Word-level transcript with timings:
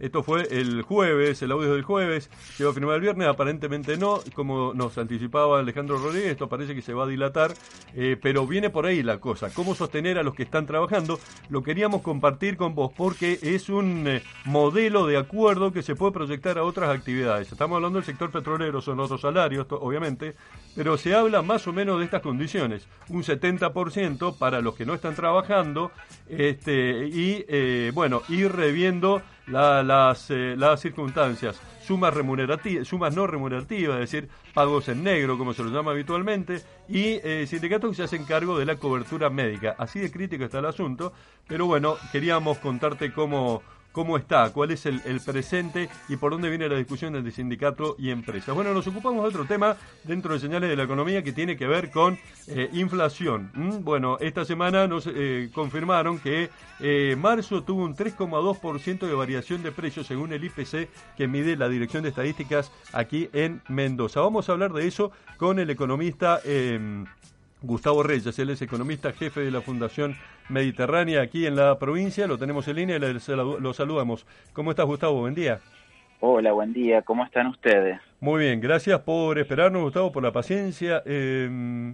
Esto 0.00 0.24
fue 0.24 0.48
el 0.50 0.82
jueves, 0.82 1.40
el 1.40 1.52
audio 1.52 1.74
del 1.74 1.84
jueves. 1.84 2.28
¿Se 2.56 2.64
va 2.64 2.72
a 2.72 2.74
firmar 2.74 2.96
el 2.96 3.00
viernes? 3.02 3.28
Aparentemente 3.28 3.96
no. 3.96 4.18
Como 4.34 4.74
nos 4.74 4.98
anticipaba 4.98 5.60
Alejandro 5.60 5.98
Rodríguez, 5.98 6.32
esto 6.32 6.48
parece 6.48 6.74
que 6.74 6.82
se 6.82 6.92
va 6.92 7.04
a 7.04 7.06
dilatar, 7.06 7.54
eh, 7.94 8.18
pero 8.20 8.44
viene 8.44 8.70
por 8.70 8.86
ahí 8.86 9.04
la 9.04 9.20
cosa. 9.20 9.50
¿Cómo 9.50 9.76
sostener 9.76 10.18
a 10.18 10.24
los 10.24 10.34
que 10.34 10.42
están 10.42 10.66
trabajando? 10.66 11.20
Lo 11.48 11.62
queríamos 11.62 12.02
compartir 12.02 12.56
con 12.56 12.74
vos 12.74 12.90
porque 12.96 13.38
es 13.40 13.68
un 13.68 14.08
eh, 14.08 14.22
modelo 14.46 15.06
de 15.06 15.16
acuerdo 15.16 15.72
que 15.72 15.84
se 15.84 15.94
puede 15.94 16.10
proyectar 16.10 16.58
a 16.58 16.64
otras 16.64 16.90
actividades. 16.90 17.52
Estamos 17.52 17.76
hablando 17.76 17.98
del 17.98 18.04
sector 18.04 18.32
petrolero, 18.32 18.80
son 18.80 18.98
otros 18.98 19.20
salarios, 19.20 19.68
obviamente, 19.70 20.34
pero 20.74 20.98
se 20.98 21.14
habla 21.14 21.42
más 21.42 21.68
o 21.68 21.72
menos 21.72 22.00
de 22.00 22.06
estas 22.06 22.20
condiciones. 22.20 22.88
Un 23.10 23.22
70% 23.22 24.38
para 24.38 24.60
los 24.60 24.74
que 24.74 24.84
no 24.84 24.92
están 24.92 25.14
trabajando 25.14 25.92
este, 26.28 27.06
y, 27.06 27.44
eh, 27.46 27.92
bueno, 27.94 28.22
ir 28.28 28.50
reviendo 28.50 29.22
las, 29.46 30.30
eh, 30.30 30.54
las 30.56 30.80
circunstancias, 30.80 31.60
sumas, 31.84 32.14
sumas 32.84 33.14
no 33.14 33.26
remunerativas, 33.26 34.00
es 34.00 34.10
decir, 34.10 34.28
pagos 34.52 34.88
en 34.88 35.04
negro, 35.04 35.38
como 35.38 35.54
se 35.54 35.62
lo 35.62 35.70
llama 35.70 35.92
habitualmente, 35.92 36.62
y 36.88 37.20
eh, 37.22 37.46
sindicatos 37.46 37.90
que 37.90 37.96
se 37.96 38.02
hacen 38.02 38.24
cargo 38.24 38.58
de 38.58 38.66
la 38.66 38.76
cobertura 38.76 39.30
médica. 39.30 39.76
Así 39.78 40.00
de 40.00 40.10
crítico 40.10 40.44
está 40.44 40.58
el 40.58 40.66
asunto, 40.66 41.12
pero 41.46 41.66
bueno, 41.66 41.96
queríamos 42.12 42.58
contarte 42.58 43.12
cómo 43.12 43.62
cómo 43.96 44.18
está, 44.18 44.52
cuál 44.52 44.72
es 44.72 44.84
el, 44.84 45.00
presente 45.24 45.88
y 46.10 46.16
por 46.16 46.30
dónde 46.30 46.50
viene 46.50 46.68
la 46.68 46.76
discusión 46.76 47.16
entre 47.16 47.32
sindicato 47.32 47.96
y 47.98 48.10
empresas. 48.10 48.54
Bueno, 48.54 48.74
nos 48.74 48.86
ocupamos 48.86 49.22
de 49.22 49.28
otro 49.30 49.46
tema 49.46 49.74
dentro 50.04 50.34
de 50.34 50.38
señales 50.38 50.68
de 50.68 50.76
la 50.76 50.82
economía 50.82 51.22
que 51.22 51.32
tiene 51.32 51.56
que 51.56 51.66
ver 51.66 51.90
con 51.90 52.18
eh, 52.46 52.68
inflación. 52.74 53.50
¿Mm? 53.54 53.84
Bueno, 53.84 54.18
esta 54.20 54.44
semana 54.44 54.86
nos 54.86 55.06
eh, 55.06 55.48
confirmaron 55.54 56.18
que 56.18 56.50
eh, 56.78 57.16
marzo 57.18 57.62
tuvo 57.62 57.84
un 57.84 57.96
3,2% 57.96 59.06
de 59.06 59.14
variación 59.14 59.62
de 59.62 59.72
precios 59.72 60.06
según 60.06 60.30
el 60.34 60.44
IPC 60.44 60.90
que 61.16 61.26
mide 61.26 61.56
la 61.56 61.70
Dirección 61.70 62.02
de 62.02 62.10
Estadísticas 62.10 62.70
aquí 62.92 63.30
en 63.32 63.62
Mendoza. 63.66 64.20
Vamos 64.20 64.50
a 64.50 64.52
hablar 64.52 64.74
de 64.74 64.86
eso 64.86 65.10
con 65.38 65.58
el 65.58 65.70
economista 65.70 66.42
em, 66.44 67.06
Gustavo 67.62 68.02
Reyes, 68.02 68.38
él 68.38 68.50
es 68.50 68.60
economista 68.62 69.12
jefe 69.12 69.40
de 69.40 69.50
la 69.50 69.60
Fundación 69.60 70.16
Mediterránea 70.48 71.22
aquí 71.22 71.46
en 71.46 71.56
la 71.56 71.78
provincia, 71.78 72.26
lo 72.26 72.38
tenemos 72.38 72.68
en 72.68 72.76
línea 72.76 72.96
y 72.96 73.00
lo 73.00 73.72
saludamos. 73.72 74.26
¿Cómo 74.52 74.70
estás 74.70 74.86
Gustavo? 74.86 75.20
Buen 75.20 75.34
día. 75.34 75.60
Hola, 76.20 76.52
buen 76.52 76.72
día, 76.72 77.02
¿cómo 77.02 77.24
están 77.24 77.46
ustedes? 77.48 78.00
Muy 78.18 78.44
bien, 78.44 78.62
gracias 78.62 79.00
por 79.00 79.38
esperarnos, 79.38 79.82
Gustavo, 79.82 80.10
por 80.10 80.22
la 80.22 80.32
paciencia. 80.32 81.02
Eh, 81.04 81.48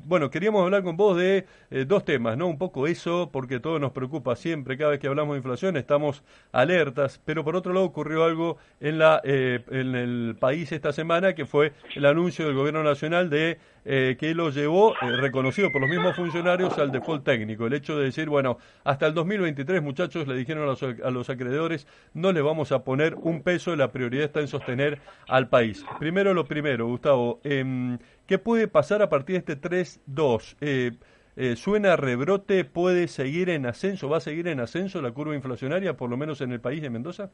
bueno, 0.04 0.30
queríamos 0.30 0.62
hablar 0.62 0.84
con 0.84 0.96
vos 0.96 1.16
de 1.16 1.46
eh, 1.72 1.84
dos 1.84 2.04
temas, 2.04 2.36
¿no? 2.38 2.46
Un 2.46 2.58
poco 2.58 2.86
eso, 2.86 3.30
porque 3.32 3.58
todo 3.58 3.80
nos 3.80 3.90
preocupa 3.90 4.36
siempre, 4.36 4.78
cada 4.78 4.92
vez 4.92 5.00
que 5.00 5.08
hablamos 5.08 5.34
de 5.34 5.38
inflación 5.38 5.76
estamos 5.76 6.22
alertas, 6.52 7.20
pero 7.24 7.42
por 7.42 7.56
otro 7.56 7.72
lado 7.72 7.84
ocurrió 7.86 8.22
algo 8.22 8.56
en, 8.78 9.00
la, 9.00 9.20
eh, 9.24 9.64
en 9.72 9.96
el 9.96 10.36
país 10.38 10.70
esta 10.70 10.92
semana, 10.92 11.34
que 11.34 11.44
fue 11.44 11.72
el 11.96 12.06
anuncio 12.06 12.46
del 12.46 12.54
Gobierno 12.54 12.84
Nacional 12.84 13.28
de 13.28 13.58
que 13.84 14.32
lo 14.36 14.50
llevó, 14.50 14.94
reconocido 15.00 15.72
por 15.72 15.80
los 15.80 15.90
mismos 15.90 16.14
funcionarios, 16.14 16.78
al 16.78 16.92
default 16.92 17.24
técnico. 17.24 17.66
El 17.66 17.72
hecho 17.72 17.98
de 17.98 18.04
decir, 18.04 18.28
bueno, 18.28 18.58
hasta 18.84 19.08
el 19.08 19.14
2023, 19.14 19.82
muchachos, 19.82 20.28
le 20.28 20.36
dijeron 20.36 20.62
a 20.62 20.66
los, 20.66 20.82
a 20.84 21.10
los 21.10 21.28
acreedores, 21.28 21.88
no 22.14 22.30
les 22.30 22.44
vamos 22.44 22.70
a 22.70 22.84
poner 22.84 23.16
un 23.16 23.42
peso, 23.42 23.74
la 23.74 23.90
prioridad 23.90 24.26
está 24.26 24.38
en 24.38 24.46
sostener 24.46 25.00
al 25.26 25.48
país 25.48 25.84
lo 26.12 26.44
primero, 26.44 26.86
Gustavo. 26.86 27.40
Eh, 27.44 27.98
¿Qué 28.26 28.38
puede 28.38 28.68
pasar 28.68 29.02
a 29.02 29.08
partir 29.08 29.42
de 29.42 29.52
este 29.52 29.68
3-2? 29.68 30.56
Eh, 30.60 30.92
eh, 31.36 31.56
¿Suena 31.56 31.96
rebrote? 31.96 32.64
¿Puede 32.64 33.08
seguir 33.08 33.48
en 33.50 33.66
ascenso? 33.66 34.08
¿Va 34.08 34.18
a 34.18 34.20
seguir 34.20 34.48
en 34.48 34.60
ascenso 34.60 35.00
la 35.00 35.12
curva 35.12 35.34
inflacionaria, 35.34 35.96
por 35.96 36.10
lo 36.10 36.16
menos 36.16 36.40
en 36.40 36.52
el 36.52 36.60
país 36.60 36.82
de 36.82 36.90
Mendoza? 36.90 37.30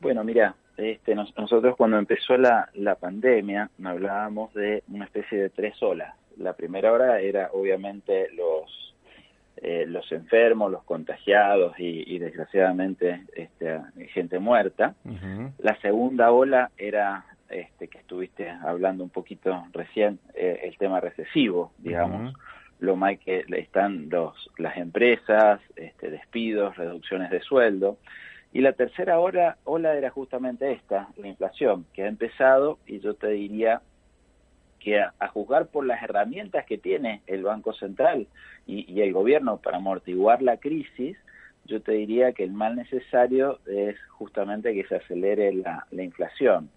Bueno, 0.00 0.22
mira, 0.22 0.54
este, 0.76 1.14
nosotros 1.14 1.76
cuando 1.76 1.98
empezó 1.98 2.36
la, 2.36 2.68
la 2.74 2.94
pandemia 2.94 3.70
hablábamos 3.82 4.52
de 4.54 4.82
una 4.88 5.06
especie 5.06 5.38
de 5.38 5.50
tres 5.50 5.82
olas. 5.82 6.14
La 6.36 6.52
primera 6.54 6.92
hora 6.92 7.20
era 7.20 7.50
obviamente 7.52 8.28
los 8.34 8.84
eh, 9.58 9.86
los 9.86 10.10
enfermos, 10.12 10.70
los 10.70 10.82
contagiados 10.82 11.74
y, 11.78 12.18
desgraciadamente 12.18 13.22
este, 13.34 13.80
gente 14.12 14.38
muerta. 14.38 14.94
La 15.58 15.80
segunda 15.80 16.32
ola 16.32 16.70
era 16.76 17.24
este, 17.48 17.88
que 17.88 17.98
estuviste 17.98 18.48
hablando 18.48 19.04
un 19.04 19.10
poquito 19.10 19.64
recién, 19.72 20.18
eh, 20.34 20.60
el 20.64 20.76
tema 20.76 21.00
recesivo, 21.00 21.72
digamos, 21.78 22.34
lo 22.80 22.96
mal 22.96 23.18
que 23.18 23.44
están 23.48 24.08
los, 24.08 24.50
las 24.58 24.76
empresas, 24.76 25.60
este, 25.76 26.10
despidos, 26.10 26.76
reducciones 26.76 27.30
de 27.30 27.40
sueldo. 27.40 27.98
Y 28.52 28.60
la 28.60 28.72
tercera 28.72 29.18
ola, 29.18 29.56
ola 29.64 29.94
era 29.94 30.10
justamente 30.10 30.72
esta, 30.72 31.08
la 31.16 31.28
inflación, 31.28 31.86
que 31.92 32.04
ha 32.04 32.08
empezado 32.08 32.78
y 32.86 33.00
yo 33.00 33.14
te 33.14 33.28
diría 33.28 33.82
que 34.78 35.00
a, 35.00 35.12
juzgar 35.28 35.66
por 35.66 35.86
las 35.86 36.02
herramientas 36.02 36.66
que 36.66 36.78
tiene 36.78 37.22
el 37.26 37.42
Banco 37.42 37.72
Central 37.72 38.26
y, 38.66 38.92
y 38.92 39.00
el 39.00 39.12
gobierno 39.12 39.56
para 39.56 39.78
amortiguar 39.78 40.42
la 40.42 40.58
crisis, 40.58 41.16
yo 41.66 41.80
te 41.80 41.92
diría 41.92 42.32
que 42.32 42.44
el 42.44 42.52
mal 42.52 42.76
necesario 42.76 43.58
es 43.66 43.96
justamente 44.10 44.74
que 44.74 44.84
se 44.84 44.96
acelere 44.96 45.52
la, 45.54 45.86
inflación. 45.92 46.70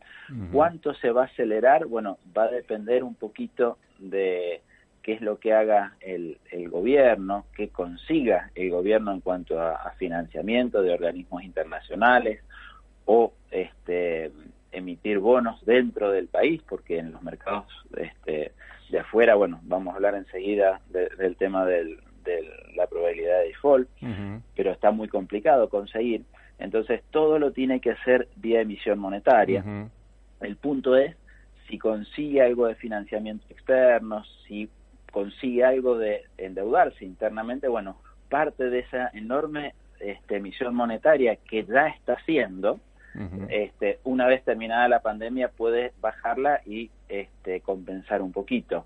¿Cuánto 0.51 0.93
se 0.95 1.11
va 1.11 1.23
a 1.23 1.25
acelerar? 1.25 1.85
Bueno, 1.85 2.17
va 2.38 2.43
a 2.43 2.51
depender 2.51 3.03
un 3.03 3.15
poquito 3.15 3.77
de 3.99 4.61
qué 5.01 5.13
es 5.13 5.21
lo 5.21 5.39
que 5.39 5.53
haga 5.53 5.95
el, 6.01 6.38
gobierno, 6.69 7.45
qué 7.55 7.69
consiga 7.69 8.51
el 8.55 8.69
gobierno 8.69 9.13
en 9.13 9.21
cuanto 9.21 9.61
a, 9.61 9.93
financiamiento 9.97 10.81
de 10.81 10.91
organismos 10.91 11.43
internacionales 11.43 12.41
o 13.05 13.31
este, 13.49 14.31
emitir 14.71 15.19
bonos 15.19 15.65
dentro 15.65 16.11
del 16.11 16.27
país, 16.27 16.61
porque 16.67 16.99
en 16.99 17.13
los 17.13 17.21
mercados 17.23 17.65
este, 17.95 18.51
de 18.89 18.99
afuera, 18.99 19.35
bueno, 19.35 19.61
vamos 19.63 19.94
a 19.94 19.95
hablar 19.95 20.15
enseguida 20.15 20.81
del 20.89 21.38
tema 21.38 21.65
del, 21.65 22.01
de 22.25 22.49
la 22.75 22.85
probabilidad 22.88 23.39
de 23.39 23.47
default, 23.47 23.89
pero 24.55 24.71
está 24.71 24.91
muy 24.91 25.07
complicado 25.07 25.69
conseguir. 25.69 26.23
Entonces 26.59 27.01
todo 27.11 27.39
lo 27.39 27.51
tiene 27.51 27.79
que 27.79 27.91
hacer 27.91 28.27
vía 28.35 28.61
emisión 28.61 28.99
monetaria. 28.99 29.63
El 30.41 30.55
punto 30.57 30.95
es 30.95 31.15
si 31.67 31.77
consigue 31.77 32.41
algo 32.41 32.67
de 32.67 32.75
financiamiento 32.75 33.45
externo, 33.49 34.23
si 34.47 34.69
consigue 35.11 35.63
algo 35.63 35.97
de 35.97 36.23
endeudarse 36.37 37.05
internamente, 37.05 37.67
bueno, 37.67 37.97
parte 38.29 38.69
de 38.69 38.79
esa 38.79 39.09
enorme 39.13 39.73
este, 39.99 40.37
emisión 40.37 40.75
monetaria 40.75 41.35
que 41.35 41.65
ya 41.65 41.87
está 41.87 42.13
haciendo, 42.13 42.79
este, 43.49 43.99
una 44.03 44.27
vez 44.27 44.43
terminada 44.43 44.87
la 44.87 44.99
pandemia 44.99 45.49
puede 45.49 45.91
bajarla 46.01 46.61
y 46.67 46.91
este, 47.09 47.61
compensar 47.61 48.21
un 48.21 48.31
poquito. 48.31 48.85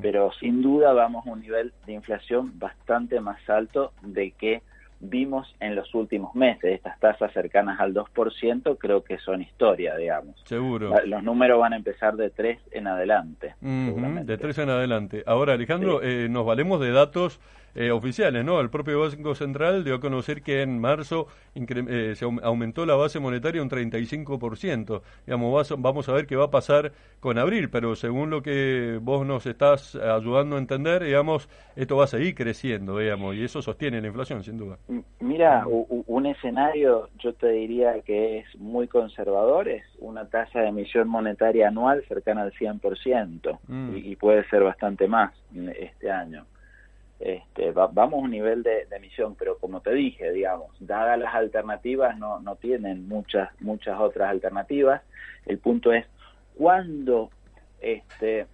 Pero 0.00 0.30
sin 0.38 0.62
duda 0.62 0.92
vamos 0.92 1.26
a 1.26 1.30
un 1.30 1.40
nivel 1.40 1.72
de 1.84 1.94
inflación 1.94 2.60
bastante 2.60 3.20
más 3.20 3.40
alto 3.50 3.92
de 4.02 4.30
que 4.30 4.62
vimos 5.02 5.54
en 5.60 5.74
los 5.74 5.94
últimos 5.94 6.34
meses. 6.34 6.76
Estas 6.76 6.98
tasas 7.00 7.32
cercanas 7.32 7.78
al 7.80 7.92
2% 7.92 8.78
creo 8.78 9.02
que 9.02 9.18
son 9.18 9.42
historia, 9.42 9.96
digamos. 9.96 10.40
Seguro. 10.44 10.94
Los 11.04 11.22
números 11.22 11.60
van 11.60 11.74
a 11.74 11.76
empezar 11.76 12.16
de 12.16 12.30
3 12.30 12.58
en 12.70 12.86
adelante. 12.86 13.54
de 13.60 14.38
3 14.38 14.58
en 14.58 14.70
adelante. 14.70 15.22
Ahora, 15.26 15.54
Alejandro, 15.54 16.02
eh, 16.02 16.28
nos 16.30 16.46
valemos 16.46 16.80
de 16.80 16.92
datos 16.92 17.40
eh, 17.74 17.90
oficiales, 17.90 18.44
¿no? 18.44 18.60
El 18.60 18.70
propio 18.70 19.00
Banco 19.00 19.34
Central 19.34 19.84
dio 19.84 19.94
a 19.94 20.00
conocer 20.00 20.42
que 20.42 20.62
en 20.62 20.78
marzo 20.78 21.26
eh, 21.54 22.12
se 22.14 22.24
aumentó 22.24 22.84
la 22.84 22.94
base 22.94 23.18
monetaria 23.18 23.62
un 23.62 23.70
35%. 23.70 25.02
Digamos, 25.26 25.74
vamos 25.78 26.08
a 26.08 26.12
ver 26.12 26.26
qué 26.26 26.36
va 26.36 26.46
a 26.46 26.50
pasar 26.50 26.92
con 27.20 27.38
abril, 27.38 27.70
pero 27.70 27.94
según 27.94 28.30
lo 28.30 28.42
que 28.42 28.98
vos 29.00 29.26
nos 29.26 29.46
estás 29.46 29.94
ayudando 29.96 30.56
a 30.56 30.58
entender, 30.58 31.04
digamos, 31.04 31.48
esto 31.76 31.96
va 31.96 32.04
a 32.04 32.08
seguir 32.08 32.34
creciendo, 32.34 32.98
digamos, 32.98 33.36
y 33.36 33.44
eso 33.44 33.62
sostiene 33.62 34.00
la 34.00 34.08
inflación, 34.08 34.42
sin 34.42 34.58
duda. 34.58 34.78
Mira, 35.20 35.64
un 35.66 36.26
escenario, 36.26 37.08
yo 37.18 37.32
te 37.34 37.48
diría 37.48 38.00
que 38.02 38.38
es 38.38 38.56
muy 38.58 38.88
conservador, 38.88 39.68
es 39.68 39.84
una 39.98 40.28
tasa 40.28 40.60
de 40.60 40.68
emisión 40.68 41.08
monetaria 41.08 41.68
anual 41.68 42.04
cercana 42.06 42.42
al 42.42 42.52
100%, 42.52 43.58
mm. 43.66 43.96
y, 43.96 44.12
y 44.12 44.16
puede 44.16 44.46
ser 44.48 44.62
bastante 44.62 45.08
más 45.08 45.32
este 45.78 46.10
año. 46.10 46.44
Este, 47.24 47.70
vamos 47.70 48.14
a 48.14 48.24
un 48.24 48.30
nivel 48.32 48.64
de, 48.64 48.88
emisión, 48.90 49.36
pero 49.36 49.56
como 49.58 49.80
te 49.80 49.92
dije, 49.92 50.32
digamos, 50.32 50.70
dadas 50.80 51.18
las 51.18 51.32
alternativas, 51.34 52.18
no, 52.18 52.40
no 52.40 52.56
tienen 52.56 53.06
muchas, 53.06 53.48
muchas 53.60 54.00
otras 54.00 54.28
alternativas. 54.28 55.02
El 55.46 55.58
punto 55.58 55.92
es, 55.92 56.04
cuando 56.56 57.30
este, 57.80 58.46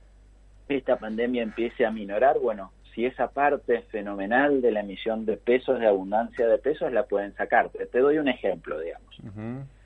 esta 0.69 0.97
pandemia 0.97 1.43
empiece 1.43 1.87
a 1.87 1.91
minorar, 1.91 2.39
bueno, 2.39 2.73
si 2.95 3.07
esa 3.07 3.29
parte 3.29 3.81
fenomenal 3.91 4.61
de 4.61 4.71
la 4.71 4.81
emisión 4.81 5.25
de 5.25 5.39
pesos, 5.39 5.81
de 5.81 5.87
abundancia 5.87 6.47
de 6.47 6.59
pesos, 6.59 6.93
la 6.93 7.05
pueden 7.05 7.35
sacar. 7.37 7.71
Te, 7.71 7.99
doy 7.99 8.19
un 8.19 8.29
ejemplo, 8.29 8.79
digamos, 8.81 9.19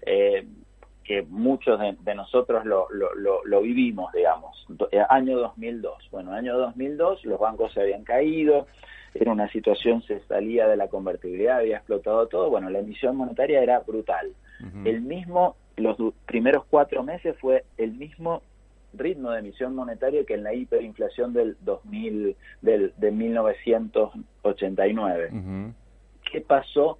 eh, 0.05 0.41
que 1.22 1.30
muchos 1.30 1.78
de, 1.80 2.14
nosotros 2.14 2.64
lo, 2.64 2.88
lo, 2.90 3.44
lo, 3.44 3.60
vivimos, 3.60 4.12
digamos, 4.12 4.66
eh, 4.90 5.02
año 5.08 5.38
2002. 5.38 6.08
Bueno, 6.10 6.32
año 6.32 6.56
2002 6.56 7.24
los 7.24 7.38
bancos 7.38 7.72
se 7.72 7.82
habían 7.82 8.02
caído, 8.04 8.66
era 9.14 9.30
una 9.32 9.48
situación, 9.50 10.02
se 10.02 10.19
salía 10.20 10.66
de 10.66 10.76
la 10.76 10.88
convertibilidad, 10.88 11.58
había 11.58 11.76
explotado 11.76 12.26
todo, 12.28 12.48
bueno, 12.50 12.70
la 12.70 12.80
emisión 12.80 13.16
monetaria 13.16 13.62
era 13.62 13.78
brutal. 13.80 14.32
El 14.84 15.00
mismo, 15.00 15.56
los 15.76 15.96
primeros 16.24 16.64
cuatro 16.66 17.02
meses 17.02 17.36
fue 17.40 17.64
el 17.78 17.94
mismo 17.94 18.42
ritmo 18.94 19.32
de 19.32 19.40
emisión 19.40 19.75
monetaria 19.75 20.25
que 20.25 20.34
en 20.34 20.44
la 20.44 20.54
hiperinflación 20.54 21.32
del 21.32 21.56
2000, 21.62 22.36
del, 22.60 22.92
de 22.96 23.10
1989. 23.10 25.30
¿Qué 26.30 26.42
pasó 26.42 26.98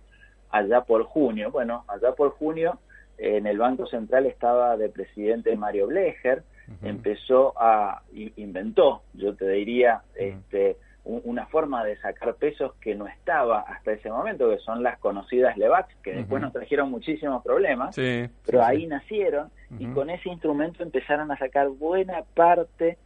allá 0.51 0.81
por 0.81 1.05
junio? 1.05 1.53
Bueno, 1.53 1.85
allá 1.87 2.17
por 2.17 2.31
junio 2.31 2.81
en 3.23 3.47
el 3.47 3.57
Banco 3.57 3.87
Central 3.87 4.27
estaba 4.27 4.77
de 4.77 4.89
presidente 4.89 5.55
Mario 5.57 5.87
Blecher, 5.87 6.43
empezó 6.83 7.55
a, 7.57 8.03
inventó, 8.13 9.03
yo 9.15 9.35
te 9.37 9.49
diría, 9.49 10.03
este, 10.17 10.77
una 11.05 11.47
forma 11.47 11.85
de 11.85 11.97
sacar 11.99 12.35
pesos 12.35 12.75
que 12.81 12.97
no 12.97 13.07
estaba 13.07 13.61
hasta 13.61 13.93
ese 13.93 14.11
momento, 14.11 14.51
que 14.51 14.59
son 14.59 14.83
las 14.83 14.99
conocidas 14.99 15.57
LEVAX, 15.57 15.95
que 16.03 16.15
después 16.15 16.43
nos 16.43 16.53
trajeron 16.53 16.91
muchísimos 16.91 17.45
problemas, 17.45 17.95
pero 17.95 18.65
ahí 18.65 18.87
nacieron 18.87 19.51
y 19.79 19.87
con 19.87 20.11
ese 20.11 20.29
instrumento 20.29 20.83
empezaron 20.83 21.31
a 21.31 21.39
sacar 21.39 21.69
buena 21.69 22.23
parte 22.35 22.99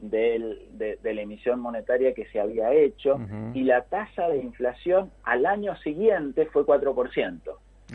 de, 0.00 0.98
la 1.02 1.20
emisión 1.20 1.60
monetaria 1.60 2.12
que 2.12 2.26
se 2.26 2.40
había 2.40 2.72
hecho 2.72 3.20
y 3.54 3.62
la 3.62 3.82
tasa 3.82 4.28
de 4.28 4.38
inflación 4.38 5.12
al 5.22 5.46
año 5.46 5.76
siguiente 5.76 6.46
fue 6.46 6.64
4%. 6.64 7.40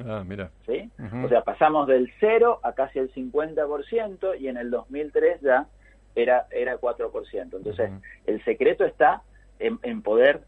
Ah, 0.06 0.24
mira. 0.25 0.50
¿Sí? 0.65 0.89
O 1.24 1.30
sea, 1.30 1.42
pasamos 1.42 1.88
del 1.88 2.12
0 2.19 2.59
a 2.63 2.74
casi 2.74 3.00
el 3.00 3.13
50% 3.13 4.39
y 4.39 4.47
en 4.47 4.57
el 4.57 4.69
2003 4.71 5.42
ya 5.42 5.68
era, 6.15 6.47
era 6.51 6.80
4%. 6.80 7.42
Entonces, 7.42 7.92
el 8.25 8.44
secreto 8.44 8.86
está 8.86 9.21
en, 9.59 10.01
poder 10.01 10.42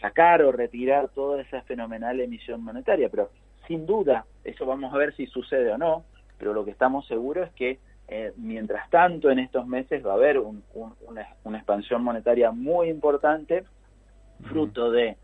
sacar 0.00 0.42
o 0.42 0.52
retirar 0.52 1.08
toda 1.08 1.42
esa 1.42 1.62
fenomenal 1.62 2.20
emisión 2.20 2.62
monetaria, 2.62 3.08
pero 3.08 3.30
sin 3.66 3.86
duda, 3.86 4.24
eso 4.44 4.66
vamos 4.66 4.92
a 4.94 4.98
ver 4.98 5.14
si 5.14 5.26
sucede 5.26 5.72
o 5.72 5.78
no, 5.78 6.04
pero 6.38 6.52
lo 6.52 6.64
que 6.64 6.70
estamos 6.70 7.06
seguros 7.06 7.48
es 7.48 7.54
que 7.54 7.78
eh, 8.08 8.32
mientras 8.36 8.88
tanto 8.90 9.30
en 9.30 9.40
estos 9.40 9.66
meses 9.66 10.04
va 10.06 10.12
a 10.12 10.16
haber 10.16 10.38
una, 10.38 11.58
expansión 11.58 12.04
monetaria 12.04 12.52
muy 12.52 12.88
importante, 12.88 13.64
fruto 14.44 14.90
de 14.90 15.16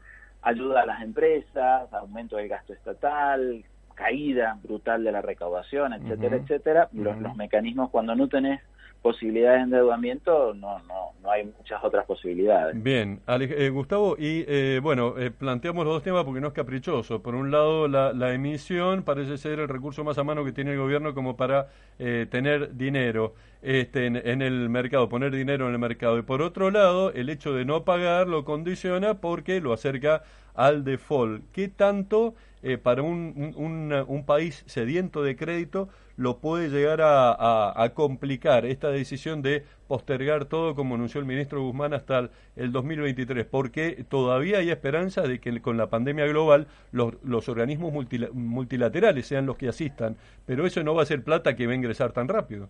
ayuda 0.43 0.83
a 0.83 0.87
las 0.87 1.03
empresas, 1.03 1.93
aumento 1.93 2.37
del 2.37 2.49
gasto 2.49 2.73
estatal, 2.73 3.65
caída 3.95 4.59
brutal 4.63 5.05
de 5.05 5.13
la 5.13 5.23
recaudación, 5.23 5.93
etcétera, 5.93 6.37
etcétera. 6.37 6.89
Los, 6.93 7.19
los 7.19 7.37
mecanismos 7.37 7.91
cuando 7.91 8.15
no 8.15 8.29
tenés 8.29 8.61
posibilidades 9.03 9.59
de 9.59 9.65
endeudamiento, 9.65 10.55
no, 10.55 10.79
no, 10.81 11.13
no 11.23 11.31
hay 11.31 11.45
muchas 11.45 11.83
otras 11.83 12.07
posibilidades. 12.07 12.81
Bien, 12.81 13.21
eh, 13.27 13.69
Gustavo, 13.71 14.17
y 14.17 14.45
eh, 14.47 14.81
bueno, 14.81 15.15
eh, 15.19 15.31
planteamos 15.31 15.85
los 15.85 15.95
dos 15.95 16.03
temas 16.05 16.25
porque 16.25 16.41
no 16.41 16.49
es 16.49 16.53
caprichoso. 16.53 17.21
Por 17.21 17.35
un 17.35 17.51
lado, 17.51 17.89
la, 17.89 18.33
emisión 18.33 19.03
parece 19.03 19.37
ser 19.37 19.59
el 19.59 19.69
recurso 19.69 20.05
más 20.05 20.17
a 20.19 20.25
mano 20.25 20.45
que 20.45 20.53
tiene 20.53 20.73
el 20.73 20.79
gobierno 20.79 21.15
como 21.15 21.37
para 21.37 21.69
tener 21.99 22.77
dinero 22.77 23.35
este, 23.61 24.07
en, 24.07 24.17
en, 24.17 24.43
el 24.43 24.69
mercado, 24.69 25.09
poner 25.09 25.33
dinero 25.33 25.67
en 25.67 25.73
el 25.73 25.79
mercado. 25.79 26.19
Y 26.19 26.23
por 26.23 26.41
otro 26.41 26.71
lado, 26.71 27.13
el 27.13 27.29
hecho 27.29 27.53
de 27.53 27.65
no 27.65 27.85
pagar 27.85 28.29
lo 28.29 28.45
condiciona 28.45 29.15
porque 29.15 29.61
lo 29.61 29.73
acerca 29.73 30.23
al 30.55 30.85
default. 30.85 31.45
¿Qué 31.53 31.69
tanto 31.69 32.35
para 32.83 33.03
un, 33.03 33.55
un, 33.57 33.93
un 34.07 34.25
país 34.25 34.63
sediento 34.67 35.23
de 35.23 35.37
crédito 35.37 35.89
lo 36.17 36.39
puede 36.39 36.69
llegar 36.69 37.01
a, 37.03 37.91
complicar 37.95 38.65
esta 38.65 38.91
decisión 38.91 39.43
de 39.43 39.65
postergar 39.89 40.45
todo, 40.45 40.75
como 40.75 40.95
anunció 40.95 41.21
el 41.21 41.27
ministro 41.27 41.63
Guzmán, 41.63 41.95
hasta 41.95 42.31
el, 42.57 42.73
2023, 42.73 43.45
porque 43.47 44.05
todavía 44.09 44.59
hay 44.59 44.71
esperanza 44.71 45.23
de 45.23 45.41
que 45.41 45.61
con 45.61 45.77
la 45.77 45.89
pandemia 45.89 46.27
global 46.27 46.67
los, 46.93 47.49
organismos 47.49 47.93
multilaterales 48.33 49.27
sean 49.27 49.47
los 49.47 49.57
que 49.57 49.69
asistan, 49.69 50.17
pero 50.47 50.67
eso 50.67 50.83
no 50.83 50.95
va 50.95 51.03
a 51.03 51.07
ser 51.07 51.23
plata 51.23 51.57
que 51.57 51.67
va 51.67 51.73
a 51.73 51.77
ingresar 51.77 52.13
tan 52.13 52.29
rápido. 52.29 52.69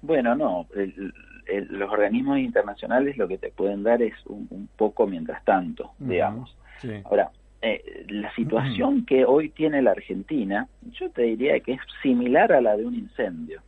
Bueno, 0.00 0.34
no, 0.36 0.66
los 1.70 1.90
organismos 1.90 2.38
internacionales 2.38 3.16
lo 3.16 3.26
que 3.26 3.38
te 3.38 3.50
pueden 3.50 3.82
dar 3.82 4.00
es 4.00 4.14
un, 4.26 4.68
poco 4.76 5.06
mientras 5.06 5.44
tanto, 5.44 5.92
digamos. 5.98 6.56
Ahora, 7.04 7.30
eh, 7.60 8.06
la 8.08 8.32
situación 8.34 9.04
que 9.04 9.24
hoy 9.24 9.48
tiene 9.48 9.82
la 9.82 9.90
Argentina, 9.90 10.68
yo 10.92 11.10
te 11.10 11.22
diría 11.22 11.58
que 11.60 11.72
es 11.72 11.80
similar 12.02 12.52
a 12.52 12.60
la 12.60 12.76
de 12.76 12.86
un 12.86 12.94
incendio. 12.94 13.62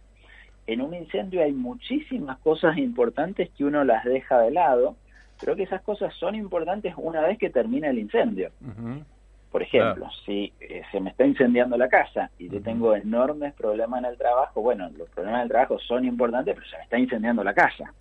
En 0.67 0.81
un 0.81 0.95
incendio 0.95 1.43
hay 1.43 1.53
muchísimas 1.53 2.39
cosas 2.39 2.79
importantes 2.79 3.51
que 3.51 3.65
uno 3.65 3.83
las 3.83 4.05
deja 4.05 4.39
de 4.41 4.53
lado, 4.53 4.97
pero 5.41 5.57
que 5.57 5.65
esas 5.65 5.83
cosas 5.83 6.15
son 6.15 6.37
importantes 6.37 6.95
una 6.97 7.23
vez 7.23 7.39
que 7.39 7.51
termina 7.51 7.89
el 7.89 7.99
incendio. 7.99 8.51
Por 9.51 9.63
ejemplo, 9.63 10.07
si 10.25 10.53
eh, 10.61 10.83
se 10.93 11.01
me 11.01 11.11
está 11.11 11.25
incendiando 11.25 11.77
la 11.77 11.89
casa 11.89 12.31
y 12.39 12.49
yo 12.49 12.63
tengo 12.63 12.95
enormes 12.95 13.53
problemas 13.55 14.01
en 14.01 14.11
el 14.11 14.17
trabajo, 14.17 14.63
bueno, 14.63 14.89
los 14.97 15.09
problemas 15.11 15.41
del 15.41 15.49
trabajo 15.49 15.79
son 15.81 16.05
importantes, 16.05 16.55
pero 16.55 16.67
se 16.69 16.77
me 16.77 16.83
está 16.85 16.99
incendiando 16.99 17.43
la 17.43 17.53
casa. 17.53 17.93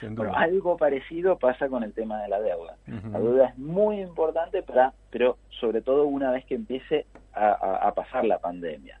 Pero 0.00 0.36
algo 0.36 0.76
parecido 0.76 1.38
pasa 1.38 1.68
con 1.68 1.84
el 1.84 1.92
tema 1.92 2.20
de 2.22 2.28
la 2.28 2.40
deuda. 2.40 2.76
La 2.86 3.20
deuda 3.20 3.46
es 3.48 3.58
muy 3.58 4.00
importante, 4.00 4.62
para, 4.62 4.92
pero 5.10 5.38
sobre 5.60 5.82
todo 5.82 6.04
una 6.06 6.32
vez 6.32 6.44
que 6.46 6.56
empiece 6.56 7.06
a, 7.32 7.92
pasar 7.94 8.24
la 8.24 8.38
pandemia. 8.38 8.98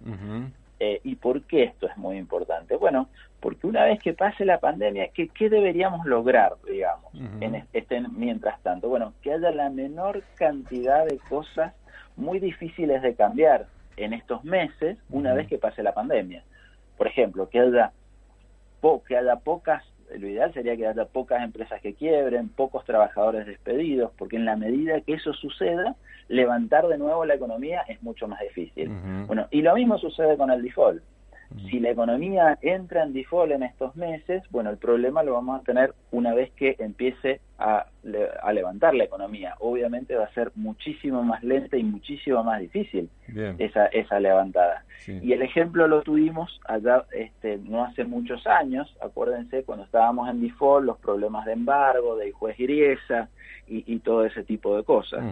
Eh, 0.84 1.00
¿Y 1.04 1.14
por 1.14 1.42
qué 1.42 1.62
esto 1.62 1.86
es 1.86 1.96
muy 1.96 2.16
importante? 2.16 2.74
Bueno, 2.74 3.08
porque 3.38 3.68
una 3.68 3.84
vez 3.84 4.00
que 4.02 4.14
pase 4.14 4.44
la 4.44 4.58
pandemia, 4.58 5.10
¿qué, 5.14 5.28
qué 5.28 5.48
deberíamos 5.48 6.04
lograr, 6.06 6.56
digamos, 6.68 7.14
en 7.40 7.64
este, 7.72 8.00
mientras 8.10 8.60
tanto? 8.64 8.88
Bueno, 8.88 9.12
que 9.22 9.32
haya 9.32 9.52
la 9.52 9.70
menor 9.70 10.24
cantidad 10.34 11.06
de 11.06 11.18
cosas 11.28 11.72
muy 12.16 12.40
difíciles 12.40 13.00
de 13.00 13.14
cambiar 13.14 13.68
en 13.96 14.12
estos 14.12 14.42
meses 14.42 14.98
una 15.08 15.34
vez 15.34 15.46
que 15.46 15.56
pase 15.56 15.84
la 15.84 15.94
pandemia. 15.94 16.42
Por 16.98 17.06
ejemplo, 17.06 17.48
que 17.48 17.60
haya, 17.60 17.92
que 19.06 19.16
haya 19.16 19.36
pocas 19.36 19.84
lo 20.18 20.28
ideal 20.28 20.52
sería 20.52 20.76
que 20.76 20.86
haya 20.86 21.04
pocas 21.04 21.42
empresas 21.42 21.80
que 21.80 21.94
quiebren, 21.94 22.48
pocos 22.48 22.84
trabajadores 22.84 23.46
despedidos, 23.46 24.12
porque 24.16 24.36
en 24.36 24.44
la 24.44 24.56
medida 24.56 25.00
que 25.00 25.14
eso 25.14 25.32
suceda, 25.32 25.96
levantar 26.28 26.86
de 26.88 26.98
nuevo 26.98 27.24
la 27.24 27.34
economía 27.34 27.82
es 27.88 28.02
mucho 28.02 28.28
más 28.28 28.40
difícil. 28.40 28.90
Bueno, 29.26 29.46
y 29.50 29.62
lo 29.62 29.74
mismo 29.74 29.98
sucede 29.98 30.36
con 30.36 30.50
el 30.50 30.62
default. 30.62 31.02
Si 31.70 31.80
la 31.80 31.90
economía 31.90 32.58
entra 32.62 33.02
en 33.02 33.12
default 33.12 33.52
en 33.52 33.62
estos 33.62 33.94
meses, 33.94 34.42
bueno, 34.50 34.70
el 34.70 34.78
problema 34.78 35.22
lo 35.22 35.34
vamos 35.34 35.60
a 35.60 35.64
tener 35.64 35.92
una 36.10 36.32
vez 36.32 36.50
que 36.52 36.76
empiece 36.78 37.40
a, 37.58 37.86
levantar 38.02 38.94
la 38.94 39.04
economía. 39.04 39.54
Obviamente 39.60 40.16
va 40.16 40.24
a 40.24 40.34
ser 40.34 40.50
muchísimo 40.54 41.22
más 41.22 41.42
lenta 41.42 41.76
y 41.76 41.84
muchísimo 41.84 42.42
más 42.42 42.60
difícil 42.60 43.08
esa, 43.58 43.86
esa 43.86 44.18
levantada. 44.18 44.84
Y 45.06 45.32
el 45.32 45.42
ejemplo 45.42 45.86
lo 45.88 46.02
tuvimos 46.02 46.60
allá 46.64 47.04
este, 47.12 47.58
no 47.58 47.84
hace 47.84 48.04
muchos 48.04 48.46
años, 48.46 48.94
acuérdense, 49.00 49.64
cuando 49.64 49.84
estábamos 49.84 50.28
en 50.28 50.40
default, 50.40 50.86
los 50.86 50.98
problemas 50.98 51.44
de 51.46 51.52
embargo, 51.52 52.16
de 52.16 52.32
juez 52.32 52.56
Griesa 52.56 53.28
y, 53.66 53.84
y 53.92 53.98
todo 54.00 54.24
ese 54.24 54.44
tipo 54.44 54.76
de 54.76 54.84
cosas. 54.84 55.24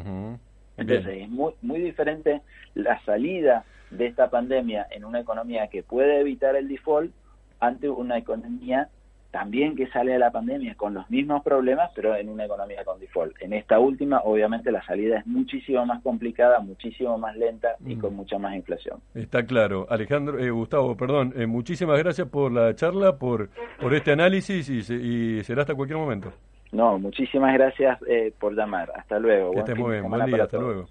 Entonces 0.77 1.23
es 1.23 1.29
muy, 1.29 1.53
muy 1.63 1.81
diferente 1.81 2.41
la 2.75 3.01
salida 3.05 3.65
de 3.91 4.07
esta 4.07 4.31
pandemia 4.31 4.87
en 4.91 5.05
una 5.05 5.21
economía 5.21 5.69
que 5.69 5.83
puede 5.83 6.21
evitar 6.21 6.57
el 6.57 6.69
default 6.69 7.13
ante 7.59 7.89
una 7.89 8.17
economía 8.17 8.89
también 9.31 9.77
que 9.77 9.87
sale 9.89 10.13
de 10.13 10.19
la 10.19 10.31
pandemia 10.31 10.75
con 10.75 10.95
los 10.95 11.09
mismos 11.11 11.43
problemas, 11.43 11.91
pero 11.95 12.17
en 12.17 12.29
una 12.29 12.45
economía 12.45 12.85
con 12.85 12.99
default. 12.99 13.41
En 13.41 13.53
esta 13.53 13.79
última, 13.79 14.21
obviamente, 14.25 14.73
la 14.73 14.83
salida 14.85 15.19
es 15.19 15.27
muchísimo 15.27 15.87
más 15.87 16.03
complicada, 16.03 16.61
muchísimo 16.61 17.17
más 17.19 17.37
lenta 17.37 17.77
y 17.87 17.97
con 17.97 18.15
mucha 18.15 18.39
más 18.39 18.55
inflación. 18.55 19.01
Está 19.15 19.45
claro. 19.45 19.87
Alejandro, 19.89 20.39
eh, 20.39 20.51
Gustavo, 20.51 20.97
perdón, 20.97 21.33
eh, 21.37 21.47
muchísimas 21.47 21.99
gracias 21.99 22.29
por 22.29 22.53
la 22.53 22.75
charla, 22.75 23.17
por, 23.19 23.51
por 23.81 23.95
este 23.95 24.13
análisis 24.13 24.69
y, 24.69 24.79
y 24.95 25.45
será 25.45 25.63
hasta 25.63 25.75
cualquier 25.75 25.99
momento. 25.99 26.33
No, 26.73 26.99
muchísimas 26.99 27.53
gracias 27.55 27.99
eh, 28.07 28.33
por 28.39 28.55
llamar. 28.55 28.93
Hasta 28.95 29.19
luego. 29.19 29.53
Que 29.53 29.59
estés 29.61 29.77
muy 29.77 29.93
bien. 29.93 30.09
Buen 30.09 30.27
día. 30.27 30.45
Hasta 30.45 30.59
luego. 30.59 30.87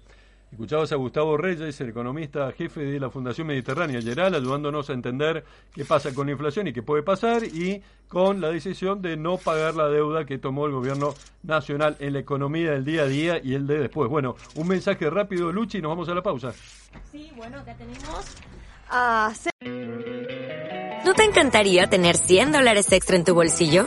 Escuchabas 0.52 0.90
a 0.90 0.96
Gustavo 0.96 1.36
Reyes, 1.36 1.80
el 1.80 1.90
economista 1.90 2.50
jefe 2.50 2.80
de 2.80 2.98
la 2.98 3.08
Fundación 3.08 3.46
Mediterránea 3.46 4.02
Geral, 4.02 4.34
ayudándonos 4.34 4.90
a 4.90 4.94
entender 4.94 5.44
qué 5.72 5.84
pasa 5.84 6.12
con 6.12 6.26
la 6.26 6.32
inflación 6.32 6.66
y 6.66 6.72
qué 6.72 6.82
puede 6.82 7.04
pasar 7.04 7.44
y 7.44 7.80
con 8.08 8.40
la 8.40 8.50
decisión 8.50 9.00
de 9.00 9.16
no 9.16 9.36
pagar 9.36 9.76
la 9.76 9.88
deuda 9.88 10.24
que 10.24 10.38
tomó 10.38 10.66
el 10.66 10.72
gobierno 10.72 11.14
nacional 11.44 11.96
en 12.00 12.14
la 12.14 12.18
economía 12.18 12.72
del 12.72 12.84
día 12.84 13.02
a 13.02 13.06
día 13.06 13.40
y 13.42 13.54
el 13.54 13.68
de 13.68 13.78
después. 13.78 14.10
Bueno, 14.10 14.34
un 14.56 14.66
mensaje 14.66 15.08
rápido, 15.08 15.52
Luchi, 15.52 15.78
y 15.78 15.82
nos 15.82 15.90
vamos 15.90 16.08
a 16.08 16.14
la 16.14 16.22
pausa. 16.22 16.52
Sí, 17.12 17.30
bueno, 17.36 17.60
acá 17.60 17.76
tenemos 17.76 18.36
a... 18.90 19.32
¿No 21.04 21.14
te 21.14 21.24
encantaría 21.24 21.88
tener 21.88 22.16
100 22.16 22.52
dólares 22.52 22.90
extra 22.92 23.16
en 23.16 23.24
tu 23.24 23.34
bolsillo? 23.34 23.86